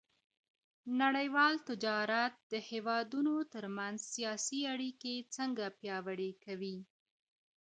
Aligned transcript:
نړيوال 1.01 1.53
تجارت 1.69 2.33
د 2.51 2.53
هېوادونو 2.69 3.33
ترمنځ 3.53 3.97
سياسي 4.13 4.61
اړيکې 4.73 5.15
څنګه 5.35 5.65
پياوړې 5.79 6.31
کوي؟ 6.45 6.77